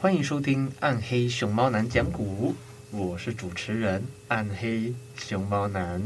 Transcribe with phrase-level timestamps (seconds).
[0.00, 2.52] 欢迎收听《暗黑熊猫男讲古》，
[2.96, 6.00] 我是主持人暗黑熊猫男。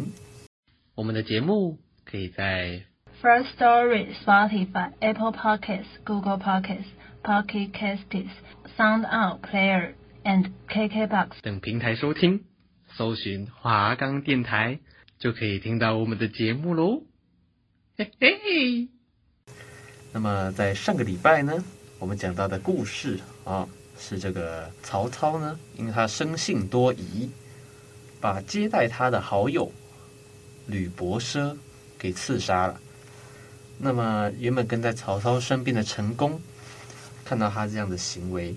[0.94, 2.84] 我们的节目可以在
[3.20, 6.86] First Story、Spotify、Apple Podcasts、Google Podcasts、
[7.22, 8.30] Pocket Casts、
[8.78, 9.92] Sound Out Player
[10.24, 12.44] and KKBox 等平台收听，
[12.96, 14.80] 搜寻华冈电台
[15.18, 17.02] 就可以听到我们的节目喽。
[17.98, 18.88] 嘿嘿。
[20.14, 21.62] 那么在上个礼拜呢，
[21.98, 23.68] 我们讲到的故事啊。
[24.04, 27.30] 是这个曹操呢，因为他生性多疑，
[28.20, 29.70] 把接待他的好友
[30.66, 31.56] 吕伯奢
[31.96, 32.80] 给刺杀了。
[33.78, 36.40] 那么原本跟在曹操身边的陈宫，
[37.24, 38.56] 看到他这样的行为，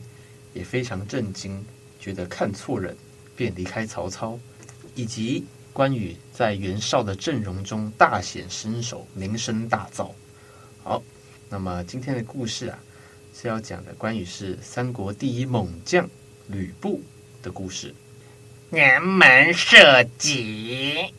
[0.56, 1.64] 也非常震惊，
[2.00, 2.98] 觉得看错人，
[3.36, 4.40] 便离开曹操。
[4.96, 10.10] 以及关羽在袁绍的阵容中大显身手，名声大噪。
[10.84, 11.04] 好，
[11.50, 12.80] 那么今天的故事啊。
[13.38, 16.10] 是要讲的关于是三国第一猛将
[16.48, 17.02] 吕布
[17.44, 17.94] 的故事。
[18.72, 21.14] 辕门射戟，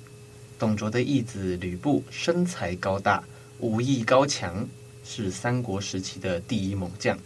[0.58, 3.22] 董卓的义子吕布身材高大，
[3.60, 4.66] 武艺高强，
[5.04, 7.18] 是三国时期的第一猛将。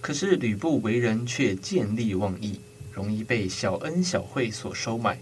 [0.00, 2.58] 可是吕布为人却见利忘义，
[2.90, 5.18] 容易被小恩小惠所收买。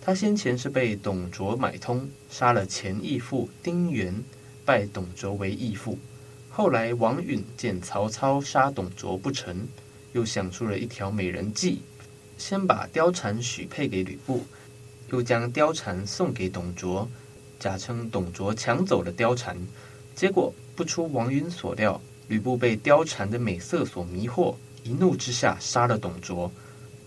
[0.00, 4.24] 他先前是被董卓买通，杀了前义父丁原，
[4.64, 5.98] 拜董卓为义父。
[6.58, 9.68] 后来，王允见曹操杀董卓不成，
[10.14, 11.82] 又想出了一条美人计，
[12.38, 14.42] 先把貂蝉许配给吕布，
[15.10, 17.06] 又将貂蝉送给董卓，
[17.60, 19.54] 假称董卓抢走了貂蝉。
[20.14, 26.50] 结果不出王允所料，吕布被貂蝉的美色所迷惑，一怒之下杀了董卓。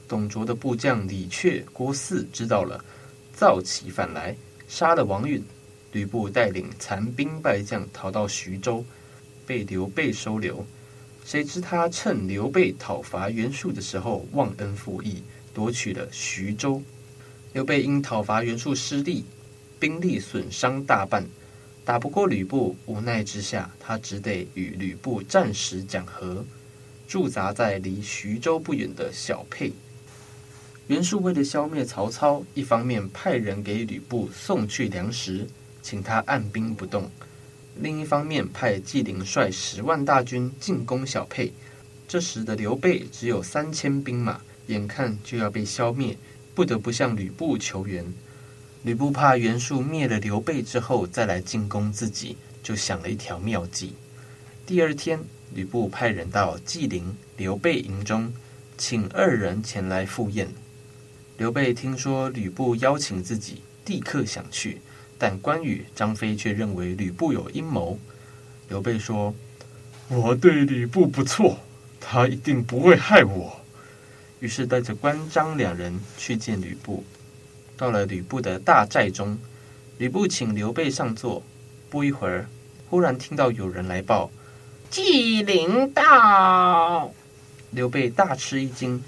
[0.08, 2.86] 董卓的部将李榷、郭汜知道了，
[3.34, 4.36] 造起反来，
[4.68, 5.44] 杀了王允。
[5.92, 8.86] 吕布带领残兵败将逃到徐州。
[9.50, 10.64] 被刘备收留，
[11.26, 15.24] 谁知他趁刘备讨伐袁术的时候忘恩负义，
[15.56, 16.84] 夺取了徐州。
[17.54, 19.26] 刘备因讨伐袁术失利，
[19.80, 21.26] 兵力损伤大半，
[21.84, 26.46] 打不过吕布，无奈之下，他只得与吕布暂时讲和，
[27.08, 29.74] 驻扎在离徐州不远的小沛。
[30.86, 35.48] 袁术为了消灭曹操，一方面派人给吕布送去粮食，
[35.82, 37.09] 请他按兵不动。
[37.81, 41.53] 另一方面，派纪灵率十万大军进攻小沛。
[42.09, 46.17] 这时的刘备只有三千兵马，眼看就要被消灭，
[46.53, 48.06] 不得不向吕布求援。
[48.84, 53.94] 吕布怕袁术灭了刘备之后再来进攻自己，就想了一条妙计。
[54.66, 55.19] 第二天，
[55.53, 58.34] 吕布派人到纪灵、刘备营中，
[58.78, 60.50] 请二人前来赴宴。
[61.38, 64.81] 刘备听说吕布邀请自己，立刻想去。
[65.19, 68.00] 但关羽、张飞却认为吕布有阴谋。
[68.69, 69.35] 刘备说
[70.07, 71.59] ：“我对吕布不错，
[72.00, 73.59] 他一定不会害我。”
[74.40, 77.03] 于是带着关张两人去见吕布。
[77.75, 79.38] 到了吕布的大寨中，
[79.97, 81.44] 吕布请刘备上座。
[81.90, 82.47] 不一会儿，
[82.90, 84.32] 忽然听到有人来报
[84.90, 87.11] ：“纪灵到！”
[87.72, 89.03] 刘备大吃一惊，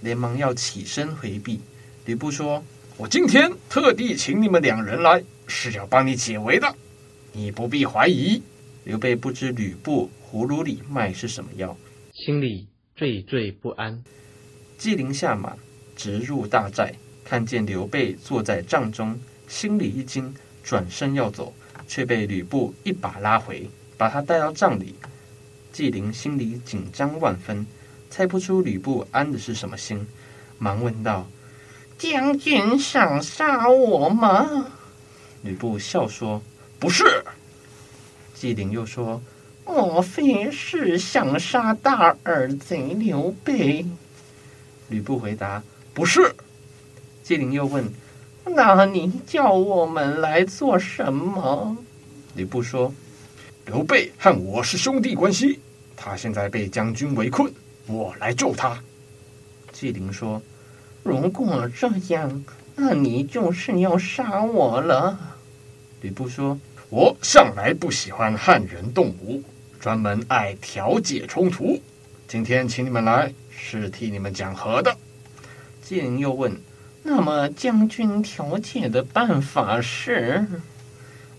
[0.00, 1.60] 连忙要起身回避。
[2.04, 2.62] 吕布说
[2.96, 6.74] ：“我今天特地请你们两人来。”是要帮你解围的，
[7.32, 8.42] 你不必怀疑。
[8.82, 11.76] 刘备不知吕布葫芦里卖是什么药，
[12.12, 12.66] 心里
[12.98, 14.02] 惴惴不安。
[14.76, 15.56] 纪灵下马，
[15.94, 16.92] 直入大寨，
[17.24, 19.16] 看见刘备坐在帐中，
[19.46, 20.34] 心里一惊，
[20.64, 21.54] 转身要走，
[21.86, 24.96] 却被吕布一把拉回，把他带到帐里。
[25.72, 27.64] 纪灵心里紧张万分，
[28.10, 30.04] 猜不出吕布安的是什么心，
[30.58, 31.28] 忙问道
[31.98, 34.66] ：“将军想杀我吗？”
[35.42, 36.42] 吕布笑说
[36.78, 37.24] ：“不是。”
[38.34, 39.20] 纪灵又说
[39.64, 43.84] ：“莫非是想杀大耳贼刘备？”
[44.88, 45.62] 吕布回答
[45.94, 46.34] ：“不是。”
[47.24, 47.90] 纪灵又问
[48.44, 51.76] ：“那你叫我们来做什么？”
[52.36, 52.92] 吕布说
[53.66, 55.58] ：“刘备和我是兄弟关系，
[55.96, 57.52] 他现在被将军围困，
[57.86, 58.78] 我来救他。”
[59.72, 60.40] 纪灵说
[61.06, 62.44] ：“如果这样，
[62.74, 65.18] 那你就是要杀我了。”
[66.02, 66.58] 吕布说。
[66.88, 69.42] 我向来不喜欢汉人动武，
[69.80, 71.82] 专门爱调解冲突。
[72.28, 74.96] 今天请你们来，是替你们讲和的。
[75.82, 76.56] 纪灵又问
[77.02, 80.46] ：“那么将军调解的办法是？”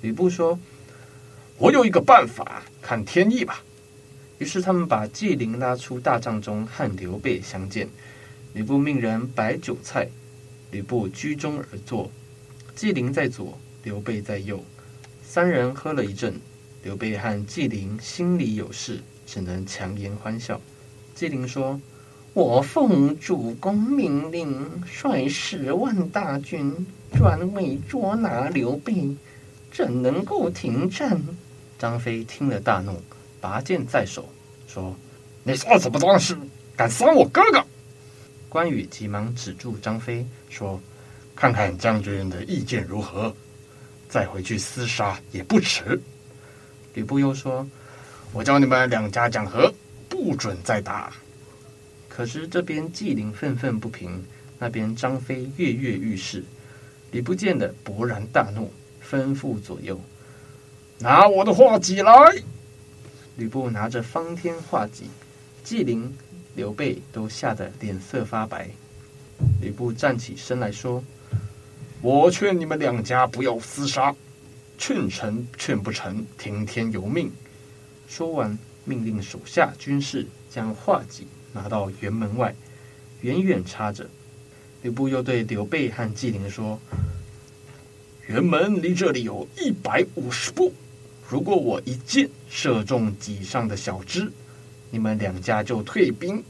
[0.02, 0.60] 吕布说
[1.58, 3.64] ：“我有一个办法，看天意吧。”
[4.40, 7.88] 于是他们把纪灵拉出大帐中，和刘备相见。
[8.58, 10.08] 吕布命人摆酒菜，
[10.72, 12.10] 吕布居中而坐，
[12.76, 14.60] 纪灵在左，刘备在右。
[15.24, 16.34] 三人喝了一阵，
[16.82, 20.60] 刘备和纪灵心里有事，只能强颜欢笑。
[21.14, 21.80] 纪灵说
[22.34, 26.74] ：“我奉主公命令，率十万大军
[27.16, 29.16] 专为捉拿刘备，
[29.72, 31.22] 怎能够停战？”
[31.78, 33.00] 张飞听了大怒，
[33.40, 34.28] 拔剑在手，
[34.68, 34.96] 说
[35.46, 36.36] ：“你算什么东西，
[36.76, 37.64] 敢伤我哥哥？”
[38.50, 40.80] 关羽急忙止住张飞，说
[41.36, 43.36] ：“看看将军的意见如何？”
[44.10, 46.00] 再回去厮杀也不迟。
[46.94, 47.68] 吕布又说
[48.32, 49.74] ：“我叫你们两家讲和，
[50.08, 51.12] 不准再打。”
[52.08, 54.24] 可是这边纪灵愤愤不平，
[54.58, 56.44] 那边张飞跃跃欲试。
[57.12, 58.72] 吕布见了，勃然大怒，
[59.08, 60.00] 吩咐左右
[61.00, 62.12] ：“拿我的画戟来！”
[63.38, 65.04] 吕布拿着方天画戟，
[65.64, 66.12] 纪灵、
[66.58, 68.68] 刘备都吓得脸色发白。
[69.62, 71.02] 吕布站起身来说。
[72.02, 74.16] 我劝你们两家不要厮杀，
[74.78, 77.32] 劝成劝不成，听天由命。
[78.08, 82.56] 说完，命令手下军士将画戟拿到辕门外，
[83.22, 84.08] 远远插着。
[84.84, 86.80] 吕布又对刘备和纪灵说
[88.30, 90.72] ：“辕门离这里有一百五十步，
[91.28, 94.32] 如果我一箭射中戟上的小枝，
[94.90, 96.42] 你们两家就退兵；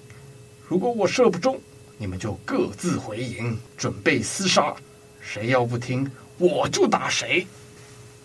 [0.67, 1.59] 如果我射不中，
[1.97, 4.75] 你们就各自回营，准备厮杀。”
[5.19, 7.45] 谁要不听，我就打谁。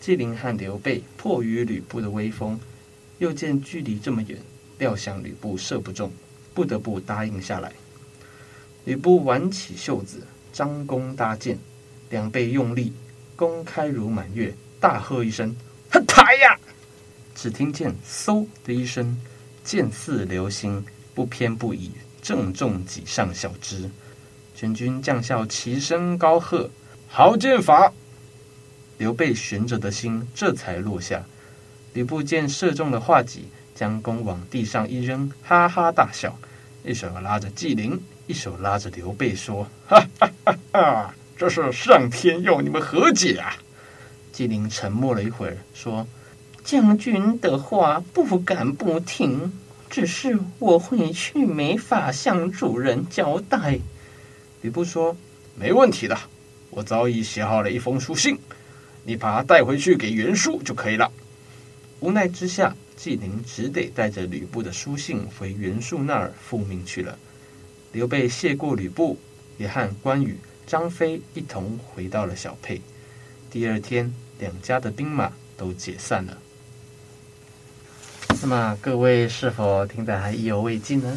[0.00, 2.58] 纪灵和刘备迫于吕布的威风，
[3.18, 4.38] 又见距离这么远，
[4.78, 6.12] 料想吕布射不中，
[6.54, 7.72] 不得不答应下来。
[8.84, 10.20] 吕布挽起袖子，
[10.52, 11.58] 张弓搭箭，
[12.10, 12.92] 两臂用力，
[13.34, 15.54] 弓开如满月，大喝一声
[16.06, 16.58] ：“抬呀！”
[17.34, 19.16] 只听见“嗖”的一声，
[19.64, 23.90] 箭似流星，不偏不倚，正中戟上小枝。
[24.54, 26.70] 全军将校齐声高喝。
[27.08, 27.92] 好箭法！
[28.98, 31.24] 刘备悬着的心这才落下。
[31.92, 36.38] 吕布见射中了画戟，将弓往地上一扔，哈哈大笑，
[36.84, 41.14] 一手拉着纪灵，一手拉着刘备，说：“哈哈哈哈！
[41.36, 43.56] 这是上天要你们和解啊！”
[44.32, 46.06] 纪灵沉默了一会儿，说
[46.64, 49.52] ：“将军的话不敢不听，
[49.90, 53.78] 只是我回去没法向主人交代。”
[54.62, 55.16] 吕布说
[55.58, 56.18] ：“没问题的。”
[56.70, 58.38] 我早已写好了一封书信，
[59.04, 61.12] 你把它带回去给袁术就可以了。
[62.00, 67.18] 无奈之下，纪灵只得带着吕布的书信回袁术那儿复命去了。
[67.92, 69.18] 刘备谢过吕布，
[69.58, 72.80] 也和关羽、张飞一同回到了小沛。
[73.50, 76.38] 第二天，两家的兵马都解散了。
[78.44, 81.16] 那么各位是否听得还意犹未尽呢？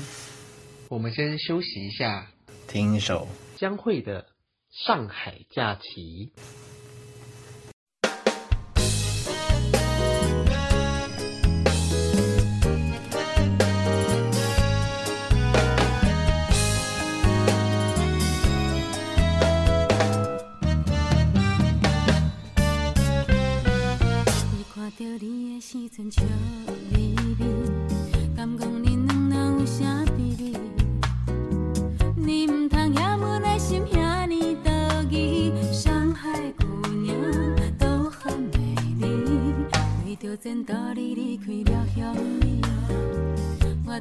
[0.89, 2.27] 我们先休息一下，
[2.67, 3.27] 听一首
[3.57, 4.27] 江蕙的。
[4.69, 6.31] 上海假期。
[25.17, 26.64] 你唔通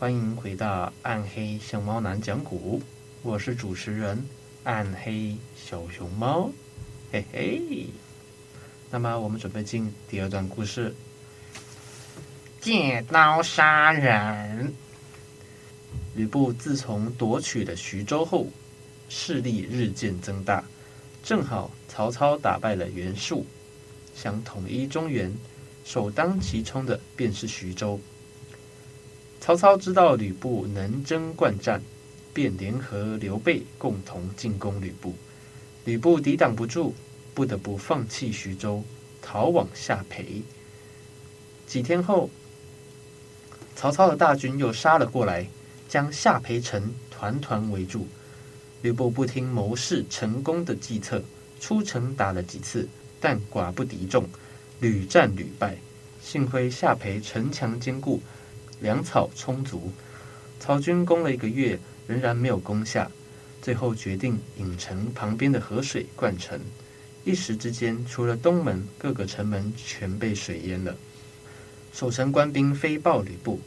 [0.00, 2.80] 欢迎回到暗黑熊猫男讲古，
[3.20, 4.24] 我是主持人
[4.62, 6.52] 暗黑小熊猫，
[7.10, 7.86] 嘿嘿。
[8.92, 10.94] 那么我们准备进第二段故事，
[12.60, 14.72] 借刀杀人。
[16.14, 18.46] 吕布自从夺取了徐州后，
[19.08, 20.62] 势力日渐增大，
[21.24, 23.44] 正好曹操打败了袁术，
[24.14, 25.34] 想统一中原，
[25.84, 27.98] 首当其冲的便是徐州。
[29.48, 31.80] 曹操知道吕布能征惯战，
[32.34, 35.14] 便联合刘备共同进攻吕布。
[35.86, 36.94] 吕布抵挡不住，
[37.32, 38.84] 不得不放弃徐州，
[39.22, 40.42] 逃往下邳。
[41.66, 42.28] 几天后，
[43.74, 45.48] 曹操的大军又杀了过来，
[45.88, 48.06] 将下邳城团团围住。
[48.82, 51.24] 吕布不听谋士陈宫的计策，
[51.58, 52.86] 出城打了几次，
[53.18, 54.28] 但寡不敌众，
[54.80, 55.78] 屡战屡败。
[56.22, 58.20] 幸亏下邳城墙坚固。
[58.80, 59.92] 粮草充足，
[60.60, 63.10] 曹军攻了一个月，仍然没有攻下。
[63.60, 66.58] 最后决定引城旁边的河水灌城，
[67.24, 70.96] 一时之间，除了东门，各个城门全被水淹了。
[71.92, 73.60] 守城官兵飞报吕布，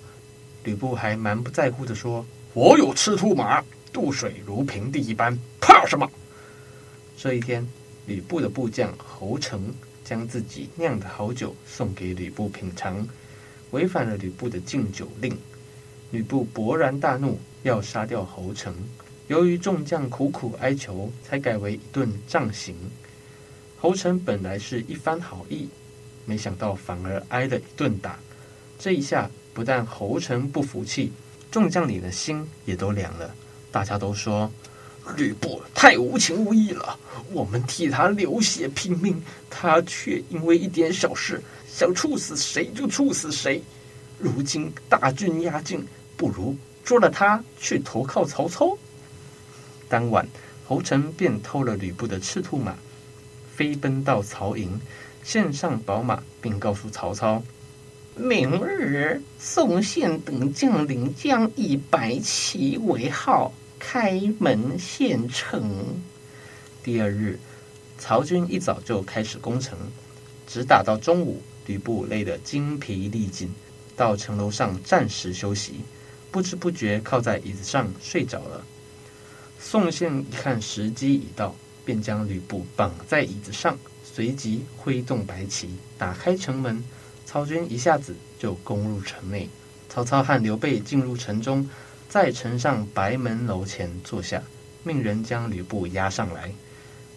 [0.64, 6.10] 吕布还蛮不在乎地说：“我有赤兔马，渡水如平地一般，怕什么？”
[7.18, 7.68] 这一天，
[8.06, 9.74] 吕布的部将侯成
[10.06, 13.06] 将自己酿的好酒送给吕布品尝。
[13.72, 15.38] 违反了吕布的禁酒令，
[16.12, 18.74] 吕布勃然大怒，要杀掉侯成。
[19.28, 22.76] 由于众将苦苦哀求，才改为一顿杖刑。
[23.80, 25.68] 侯成本来是一番好意，
[26.26, 28.20] 没想到反而挨了一顿打。
[28.78, 31.12] 这一下不但侯成不服气，
[31.50, 33.34] 众将领的心也都凉了。
[33.72, 34.52] 大家都说
[35.16, 37.00] 吕布太无情无义了，
[37.32, 41.42] 我们替他流血拼命，他却因为一点小事。
[41.74, 43.64] 想处死谁就处死谁，
[44.20, 45.88] 如今大军压境，
[46.18, 48.78] 不如捉了他去投靠曹操。
[49.88, 50.28] 当晚，
[50.68, 52.76] 侯成便偷了吕布的赤兔马，
[53.56, 54.80] 飞奔到曹营，
[55.24, 57.42] 献上宝马，并告诉曹操：
[58.16, 65.72] 明日宋宪等将领将以白旗为号，开门献城。
[66.84, 67.40] 第二日，
[67.98, 69.78] 曹军一早就开始攻城，
[70.46, 71.42] 直打到中午。
[71.66, 73.54] 吕布累得精疲力尽，
[73.96, 75.82] 到城楼上暂时休息，
[76.32, 78.64] 不知不觉靠在椅子上睡着了。
[79.60, 86.84] 宋宪一看时机已到，便将吕布绑在椅子上，随即挥动白旗，打开城门。
[87.26, 89.48] 曹军一下子就攻入城内。
[89.88, 91.70] 曹操和刘备进入城中，
[92.10, 94.42] 在城上白门楼前坐下，
[94.84, 96.52] 命人将吕布押上来。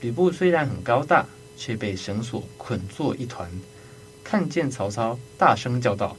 [0.01, 3.51] 吕布虽然很高大，却被绳索捆作一团。
[4.25, 6.17] 看见曹操，大声叫道：“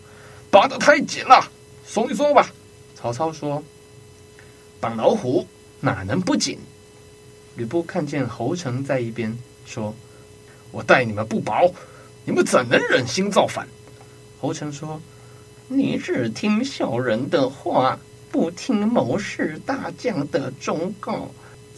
[0.50, 1.52] 绑得太紧了，
[1.86, 2.50] 松一松吧。”
[2.96, 3.62] 曹操说
[4.80, 5.46] ：“绑老虎
[5.82, 6.60] 哪能不紧？
[7.56, 9.36] 吕布看见侯成在一边，
[9.66, 9.94] 说
[10.72, 11.74] ：“我待你们不薄，
[12.24, 13.68] 你们怎能忍心造反？”
[14.40, 15.02] 侯成说
[15.68, 17.98] ：“你只听小人的话，
[18.32, 21.32] 不听谋士大将的忠告，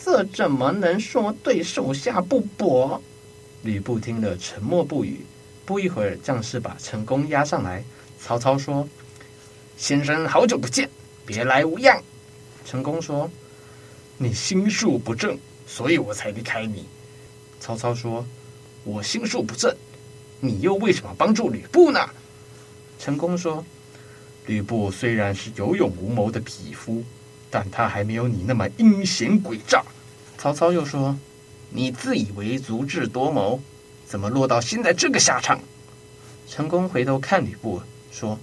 [0.03, 3.01] 这怎么能说对手下不薄？”
[3.63, 5.22] 吕布听了，沉默不语。
[5.68, 7.84] 不一会儿，将士把陈宫押上来。
[8.22, 8.88] 曹操说
[9.76, 10.90] ：“先生好久不见，
[11.26, 12.02] 别来无恙。”
[12.64, 13.30] 陈宫说
[14.18, 16.86] ：“你心术不正，所以我才离开你。”
[17.60, 18.26] 曹操说
[18.86, 19.76] ：“我心术不正，
[20.40, 22.00] 你又为什么帮助吕布呢？”
[22.98, 23.62] 陈宫说
[24.48, 27.04] ：“吕布虽然是有勇无谋的匹夫，
[27.52, 29.84] 但他还没有你那么阴险诡诈。”
[30.40, 31.20] 曹操又说
[31.70, 33.60] ：“你自以为足智多谋，
[34.08, 35.60] 怎么落到现在这个下场？”
[36.48, 37.82] 陈宫回头看吕布。
[38.10, 38.40] 说：“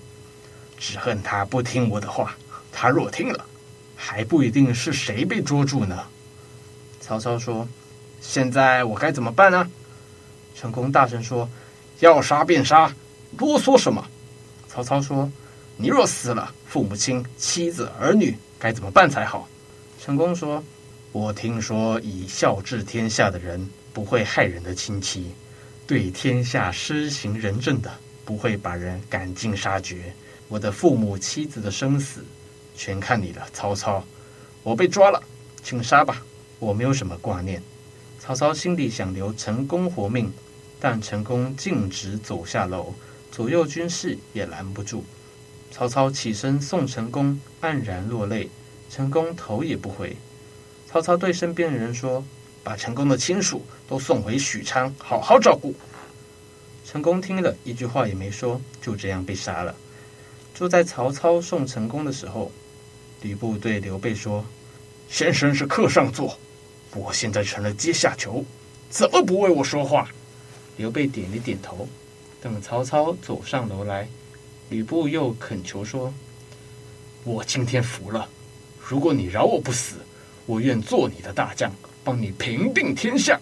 [0.78, 2.36] 只恨他不听我的话。
[2.70, 3.44] 他若听了，
[3.96, 6.06] 还不一定是谁被捉住呢。”
[7.00, 7.66] 曹操说
[8.20, 9.68] ：“现在我该怎么办呢？”
[10.54, 11.48] 陈宫大声说
[11.98, 12.94] ：“要杀便杀，
[13.38, 14.06] 啰嗦什么？”
[14.68, 15.28] 曹操说
[15.76, 19.48] ：“你若死了，父母亲、妻子、儿女该怎么办才好？”
[20.00, 20.62] 陈宫说
[21.10, 25.32] ：“我听说以孝治天下的人，不会害人的亲戚，
[25.86, 27.90] 对天下施行仁政的。”
[28.26, 30.10] 不会把人赶尽杀绝。
[30.48, 32.24] 我的父母妻子的生死，
[32.74, 34.02] 全看你了，曹操。
[34.62, 35.22] 我被抓了，
[35.62, 36.22] 请杀吧，
[36.58, 37.62] 我没有什么挂念。
[38.18, 40.32] 曹操心里想留陈宫活命，
[40.80, 42.94] 但陈宫径直走下楼，
[43.30, 45.04] 左右军士也拦不住。
[45.70, 48.48] 曹操起身送陈宫，黯然落泪。
[48.88, 50.16] 陈宫头也不回。
[50.90, 52.24] 曹操对身边的人说
[52.64, 55.72] ：“把陈宫的亲属都送回许昌，好好照顾。”
[56.84, 59.74] 陈宫听了一句话也没说，就这样被杀了。
[60.54, 62.50] 就在曹操送陈宫的时候，
[63.22, 64.44] 吕布对刘备说
[65.08, 66.38] ：“先生是客上座，
[66.94, 68.44] 我现在成了阶下囚，
[68.90, 70.08] 怎么不为我说话？”
[70.76, 71.88] 刘备点了点头。
[72.40, 74.06] 等曹操走上楼来，
[74.68, 76.12] 吕布又恳求说
[77.24, 78.28] ：“我今天服了，
[78.78, 79.96] 如果你饶我不死，
[80.44, 81.72] 我愿做你的大将，
[82.04, 83.40] 帮你平定天下。”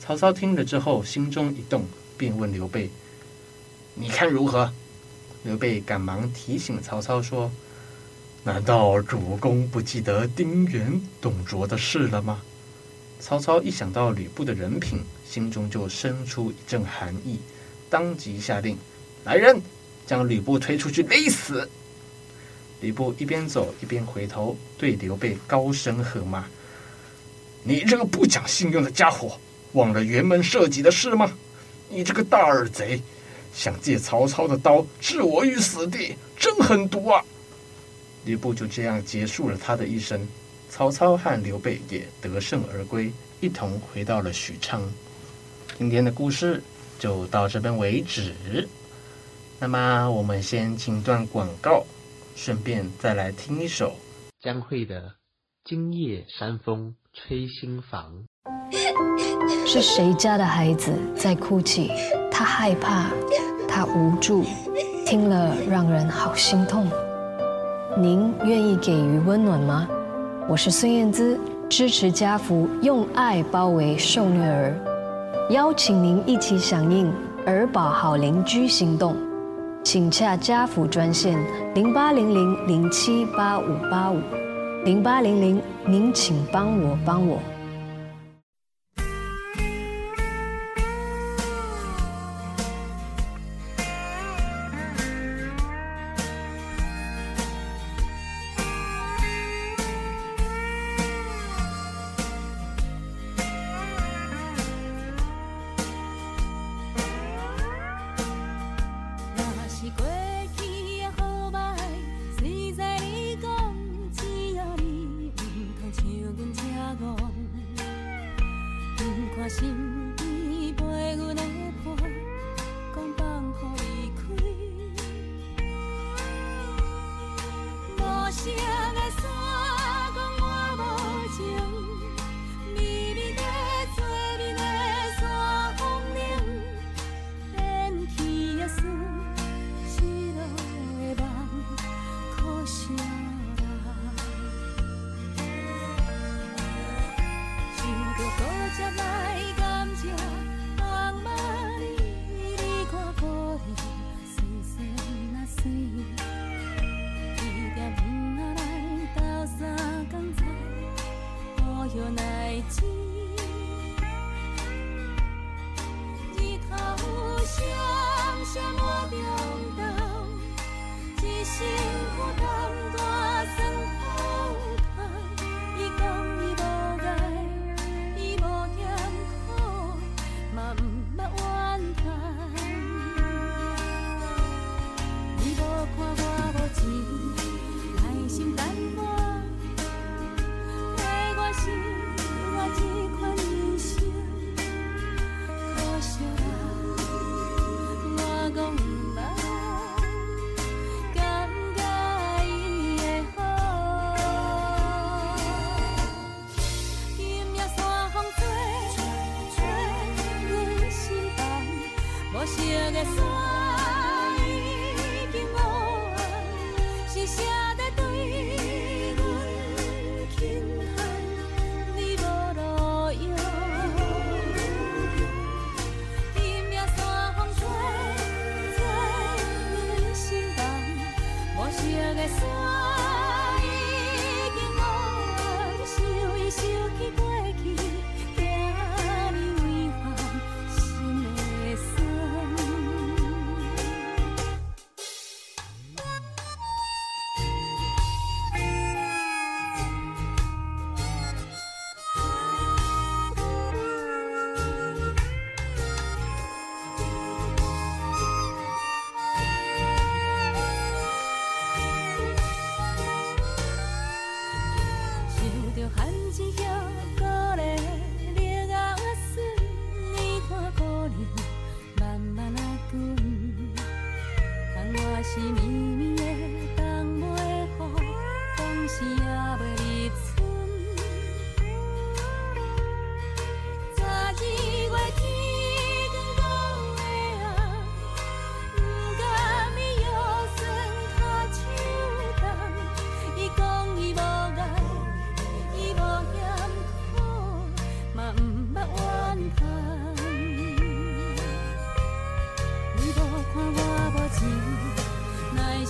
[0.00, 1.84] 曹操听了之后，心中一动。
[2.18, 2.88] 便问刘备
[3.92, 4.72] ：“你看如何？”
[5.44, 7.52] 刘备赶忙提醒曹操说
[8.42, 12.40] ：“难道主公不记得丁原、董卓的事了吗？”
[13.20, 17.38] 曹操一想到吕布的人品，心中就生出一阵寒意，
[17.90, 18.78] 当即下令
[19.24, 19.60] ：“来人，
[20.06, 21.68] 将吕布推出去勒死！”
[22.80, 26.46] 吕布一边走一边回头对刘备高声喝骂
[27.66, 29.36] ：“你这个不讲信用的家伙，
[29.72, 31.36] 忘了辕门射戟的事吗？”
[31.90, 33.00] 你这个大耳贼，
[33.52, 37.24] 想借曹操的刀置我于死地，真狠毒啊！
[38.24, 40.26] 吕布就这样结束了他的一生。
[40.68, 44.82] 曹操和刘备也得胜而归，一同回到了许昌。
[45.78, 46.62] 今天的故事
[46.98, 48.34] 就到这边为止。
[49.60, 51.84] 那么我们先请段广告，
[52.34, 53.96] 顺便再来听一首
[54.40, 55.00] 江蕙的
[55.64, 58.04] 《今夜山风吹心房》。
[59.66, 61.90] 是谁家的孩子在哭泣？
[62.30, 63.06] 他害怕，
[63.66, 64.44] 他无助，
[65.06, 66.86] 听了让人好心痛。
[67.96, 69.88] 您愿意给予温暖吗？
[70.46, 74.74] 我是孙燕姿，支持家福，用爱包围受虐儿，
[75.50, 77.10] 邀请您一起响应
[77.46, 79.16] 儿保好邻居行动，
[79.82, 81.38] 请洽家福专线
[81.74, 84.20] 零八零零零七八五八五
[84.86, 87.40] 零八零零，您请帮我帮我。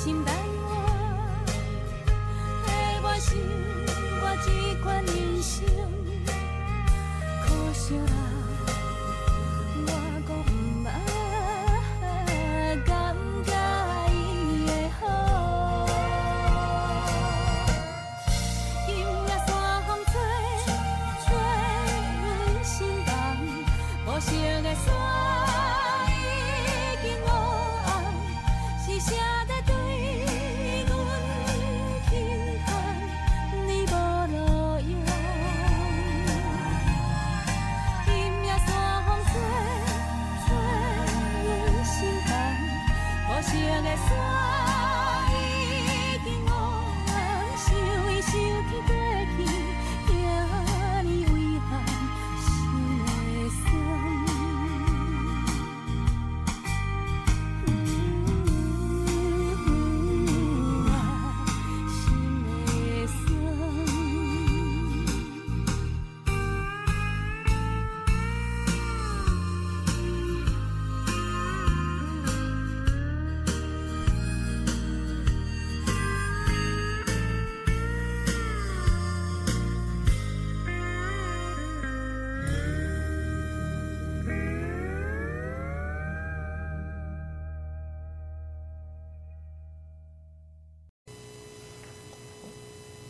[0.06, 0.35] 진다.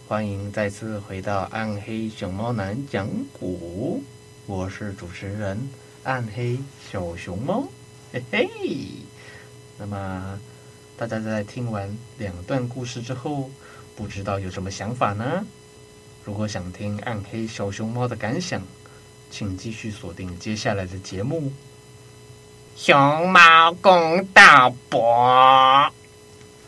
[0.09, 4.01] 欢迎再次回到暗黑熊猫男讲古，
[4.47, 5.69] 我是主持人
[6.05, 6.57] 暗黑
[6.89, 7.67] 小熊猫，
[8.13, 8.49] 嘿嘿。
[9.77, 10.41] 那么
[10.97, 13.51] 大家在听完两段故事之后，
[13.97, 15.45] 不知道有什么想法呢？
[16.25, 18.63] 如果想听暗黑小熊猫的感想，
[19.29, 21.41] 请继续锁定接下来的节目
[22.77, 25.01] 《熊猫公道伯》。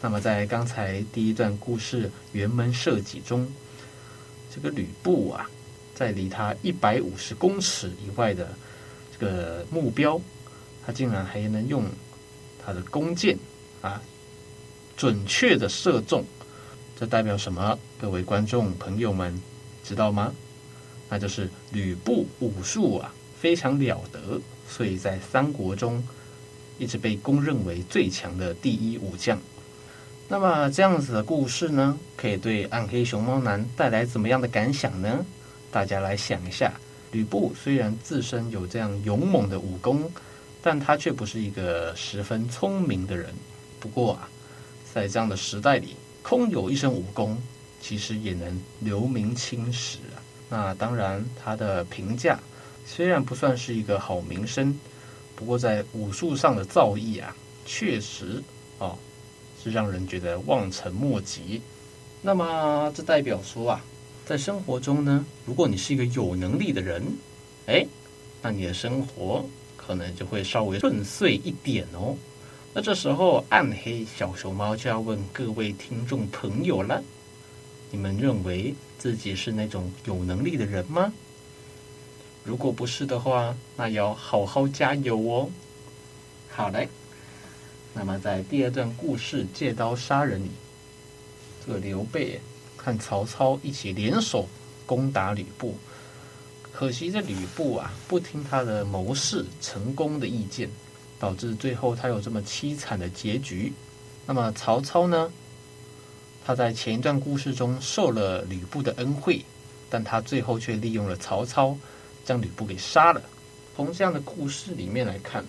[0.01, 3.53] 那么，在刚才第一段故事辕门射戟中，
[4.55, 5.51] 这个吕布啊，
[5.93, 8.49] 在离他一百五十公尺以外的
[9.13, 10.21] 这个目标，
[10.87, 11.85] 他竟然还能用
[12.65, 13.37] 他的弓箭
[13.83, 14.01] 啊，
[14.97, 16.25] 准确的射中。
[16.97, 17.77] 这代表什么？
[18.01, 19.41] 各位观众朋友们
[19.83, 20.33] 知道吗？
[21.09, 26.07] 那就是吕布武术啊非常了得，所以在三国中
[26.79, 29.37] 一直被公认为最强的第一武将。
[30.31, 35.25] 那么这样子的故事呢，可以对暗黑熊猫男带来怎么样的感想呢？
[35.71, 36.71] 大家来想一下，
[37.13, 40.13] 吕布虽然自身有这样勇猛的武功，
[40.61, 43.33] 但他却不是一个十分聪明的人。
[43.81, 44.29] 不过啊，
[44.93, 47.41] 在这样的时代里，空有一身武功，
[47.81, 50.21] 其实也能留名青史啊。
[50.51, 52.39] 那当然，他的评价
[52.85, 54.79] 虽然不算是一个好名声，
[55.35, 58.43] 不过在武术上的造诣啊，确实
[58.79, 58.99] 哦。
[59.63, 61.61] 是让人觉得望尘莫及。
[62.23, 63.85] 那么这代表说啊，
[64.27, 67.03] 在生活中呢，如果你是一个有能力的人，
[67.67, 67.87] 哎，
[68.43, 69.45] 那你的生活
[69.77, 72.17] 可能就会稍微顺遂一点哦。
[72.75, 77.03] 那这时候，暗黑小熊猫就要问各位听众朋友了：
[77.91, 81.13] 你们认为自己是那种有能力的人吗？
[82.45, 85.51] 如果不是的话，那要好好加油哦。
[86.49, 86.89] 好嘞。
[87.99, 90.51] 那么在第二段故事《借刀杀人》里，
[91.67, 92.41] 这个刘备
[92.77, 94.49] 和曹操一起联手
[94.87, 95.77] 攻打吕布，
[96.73, 100.71] 可惜这吕布啊不听他的谋士成功的意见，
[101.19, 103.73] 导致最后他有这么凄惨的结局。
[104.27, 105.33] 那么曹操呢？
[106.47, 109.45] 他在前一段故事中受了吕布的恩惠，
[109.91, 111.77] 但他最后却利用了曹操，
[112.25, 113.21] 将吕布给杀了。
[113.75, 115.45] 从这样的故事里面来看。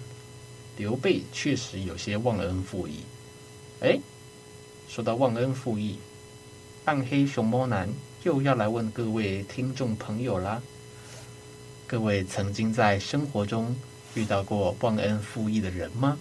[0.79, 3.01] 刘备确实有些忘恩负义。
[3.81, 3.99] 哎，
[4.87, 5.99] 说到忘恩负义，
[6.85, 7.89] 暗黑熊猫男
[8.23, 10.61] 又要来问各位听众朋友啦。
[11.85, 13.75] 各位曾经在生活中
[14.13, 16.17] 遇到过忘恩负义的人吗？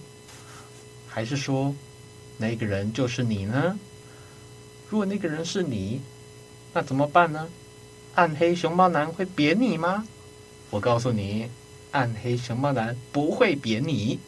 [1.07, 1.73] 还是说
[2.37, 3.79] 那个人就是你呢？
[4.89, 6.01] 如果那个人是你，
[6.73, 7.47] 那怎么办呢？
[8.15, 10.05] 暗黑熊猫男会扁你吗？
[10.69, 11.49] 我告诉你，
[11.91, 14.19] 暗黑熊猫男不会扁你。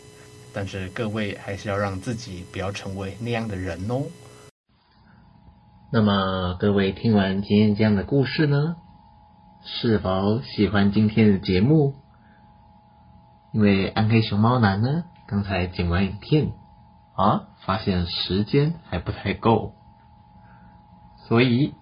[0.54, 4.04] 但是各位还是要让自己不要成为那样的人哦。
[5.92, 8.76] 那么各位听完今天这样的故事呢，
[9.64, 11.96] 是否喜欢今天的节目？
[13.54, 16.52] 因为暗黑熊猫男呢，刚才剪完影片
[17.16, 19.74] 啊，发现时间还不太够，
[21.28, 21.74] 所以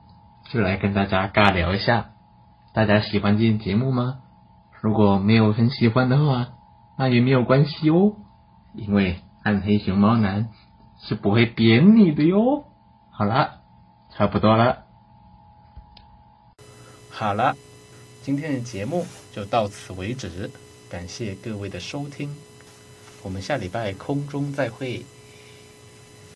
[0.51, 2.09] 就来跟大家尬聊一下。
[2.73, 4.19] 大家喜欢今天节目吗？
[4.81, 6.47] 如果没有很喜欢的话，
[6.97, 8.13] 那也没有关系哦。
[8.73, 10.49] 因为暗黑熊猫男
[10.99, 12.65] 是不会扁你的哟。
[13.09, 13.61] 好了，
[14.09, 14.85] 差不多了。
[17.09, 17.55] 好了，
[18.21, 20.49] 今天的节目就到此为止，
[20.89, 22.33] 感谢各位的收听，
[23.23, 25.05] 我们下礼拜空中再会。